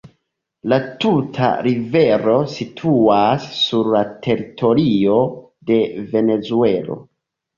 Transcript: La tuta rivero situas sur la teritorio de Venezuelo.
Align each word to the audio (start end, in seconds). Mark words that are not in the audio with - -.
La 0.71 0.77
tuta 1.03 1.49
rivero 1.65 2.37
situas 2.53 3.45
sur 3.59 3.91
la 3.95 4.01
teritorio 4.27 5.19
de 5.73 5.77
Venezuelo. 6.15 6.99